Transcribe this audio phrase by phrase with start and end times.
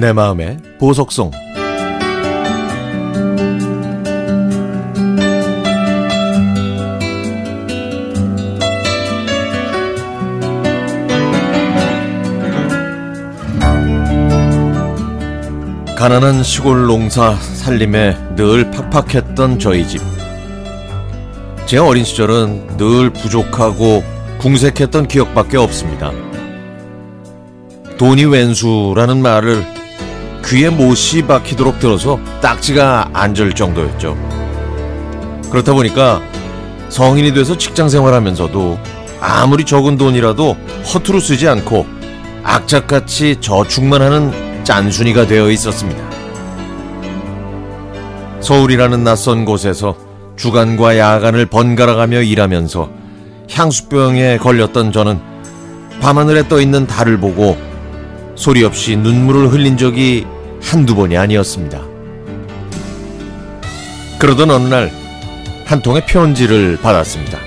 [0.00, 1.30] 내 마음의 보석송
[15.98, 20.00] 가난한 시골 농사 살림에 늘 팍팍했던 저희 집.
[21.66, 24.02] 제 어린 시절은 늘 부족하고
[24.38, 26.10] 궁색했던 기억밖에 없습니다.
[27.98, 29.79] 돈이 왼수라는 말을
[30.50, 34.16] 귀에 못이 박히도록 들어서 딱지가 앉을 정도였죠.
[35.48, 36.20] 그렇다 보니까
[36.88, 38.76] 성인이 돼서 직장 생활하면서도
[39.20, 40.56] 아무리 적은 돈이라도
[40.92, 41.86] 허투루 쓰지 않고
[42.42, 46.10] 악착같이 저축만 하는 짠순이가 되어 있었습니다.
[48.40, 49.94] 서울이라는 낯선 곳에서
[50.34, 52.90] 주간과 야간을 번갈아 가며 일하면서
[53.52, 55.20] 향수병에 걸렸던 저는
[56.00, 57.56] 밤하늘에 떠 있는 달을 보고
[58.34, 60.26] 소리 없이 눈물을 흘린 적이
[60.62, 61.82] 한두 번이 아니었습니다.
[64.18, 65.00] 그러던 어느 날
[65.70, 67.38] 한 통의 편지를 받았습니다.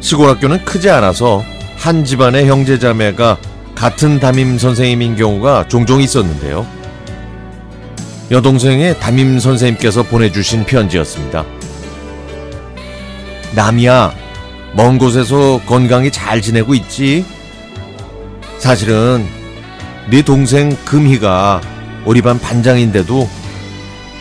[0.00, 1.44] 시골 학교는 크지 않아서
[1.76, 3.36] 한 집안의 형제자매가
[3.74, 6.66] 같은 담임 선생님인 경우가 종종 있었는데요.
[8.30, 11.44] 여동생의 담임 선생님께서 보내주신 편지였습니다.
[13.54, 14.14] 남이야,
[14.72, 17.26] 먼 곳에서 건강히 잘 지내고 있지?
[18.56, 19.26] 사실은
[20.10, 21.60] 네 동생 금희가
[22.04, 23.28] 우리 반 반장인데도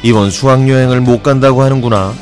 [0.03, 2.13] 이번 수학여행을 못 간다고 하는구나.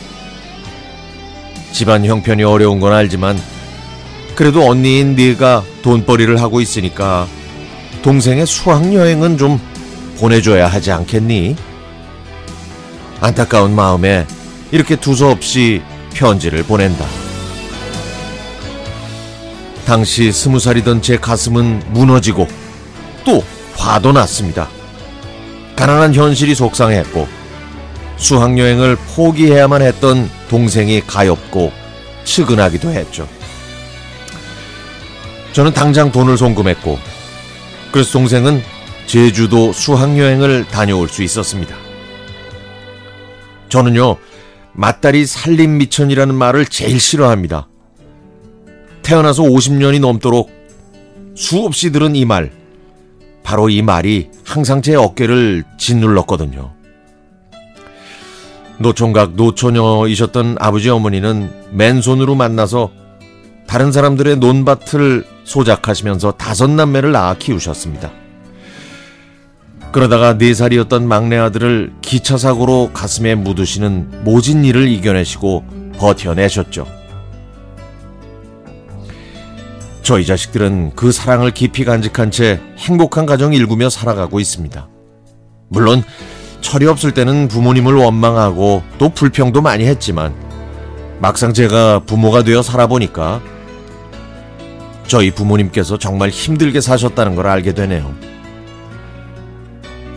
[1.73, 3.37] 집안 형편이 어려운 건 알지만
[4.35, 7.27] 그래도 언니인 네가 돈벌이를 하고 있으니까
[8.03, 9.59] 동생의 수학여행은 좀
[10.17, 11.57] 보내줘야 하지 않겠니?
[13.19, 14.25] 안타까운 마음에
[14.71, 15.81] 이렇게 두서없이
[16.13, 17.05] 편지를 보낸다.
[19.85, 22.47] 당시 스무 살이던 제 가슴은 무너지고
[23.25, 23.43] 또
[23.77, 24.67] 화도 났습니다.
[25.75, 27.27] 가난한 현실이 속상했고
[28.17, 31.71] 수학여행을 포기해야만 했던 동생이 가엾고
[32.25, 33.29] 측은하기도 했죠.
[35.53, 36.99] 저는 당장 돈을 송금했고
[37.91, 38.61] 그래서 동생은
[39.05, 41.75] 제주도 수학여행을 다녀올 수 있었습니다.
[43.69, 44.17] 저는요
[44.73, 47.67] 맞다리 살림 미천이라는 말을 제일 싫어합니다.
[49.03, 50.51] 태어나서 50년이 넘도록
[51.35, 52.51] 수없이 들은 이 말,
[53.47, 56.73] 바로 이 말이 항상 제 어깨를 짓눌렀거든요.
[58.77, 62.91] 노총각 노처녀이셨던 아버지 어머니는 맨손으로 만나서
[63.65, 68.11] 다른 사람들의 논밭을 소작하시면서 다섯 남매를 낳아 키우셨습니다.
[69.93, 76.96] 그러다가 네 살이었던 막내 아들을 기차 사고로 가슴에 묻으시는 모진 일을 이겨내시고 버텨내셨죠.
[80.07, 84.87] 저희 자식들은 그 사랑을 깊이 간직한 채 행복한 가정 일구며 살아가고 있습니다.
[85.67, 86.01] 물론
[86.61, 90.33] 철이 없을 때는 부모님을 원망하고 또 불평도 많이 했지만
[91.19, 93.41] 막상 제가 부모가 되어 살아보니까
[95.07, 98.15] 저희 부모님께서 정말 힘들게 사셨다는 걸 알게 되네요.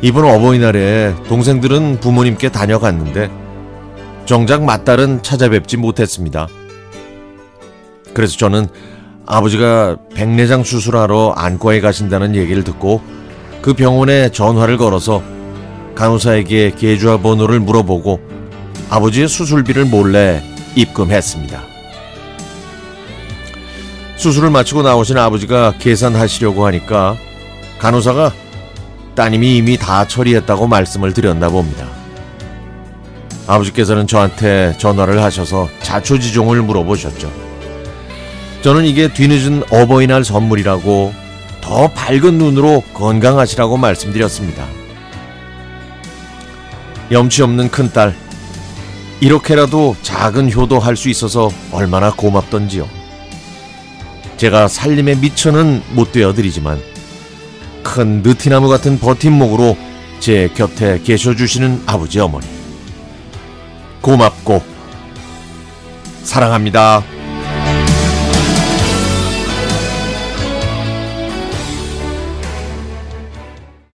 [0.02, 3.28] 이번 어버이날에 동생들은 부모님께 다녀갔는데
[4.24, 6.46] 정작 맏딸은 찾아뵙지 못했습니다.
[8.14, 8.68] 그래서 저는
[9.30, 13.00] 아버지가 백내장 수술하러 안과에 가신다는 얘기를 듣고
[13.62, 15.22] 그 병원에 전화를 걸어서
[15.94, 18.20] 간호사에게 계좌 번호를 물어보고
[18.90, 20.42] 아버지의 수술비를 몰래
[20.74, 21.62] 입금했습니다.
[24.16, 27.16] 수술을 마치고 나오신 아버지가 계산하시려고 하니까
[27.78, 28.32] 간호사가
[29.14, 31.86] 따님이 이미 다 처리했다고 말씀을 드렸나 봅니다.
[33.46, 37.49] 아버지께서는 저한테 전화를 하셔서 자초지종을 물어보셨죠.
[38.62, 41.14] 저는 이게 뒤늦은 어버이날 선물이라고
[41.60, 44.66] 더 밝은 눈으로 건강하시라고 말씀드렸습니다.
[47.10, 48.14] 염치 없는 큰딸,
[49.20, 52.88] 이렇게라도 작은 효도할 수 있어서 얼마나 고맙던지요.
[54.36, 56.80] 제가 살림에 미천은 못 되어드리지만
[57.82, 59.76] 큰 느티나무 같은 버팀목으로
[60.18, 62.46] 제 곁에 계셔주시는 아버지 어머니
[64.00, 64.62] 고맙고
[66.22, 67.19] 사랑합니다.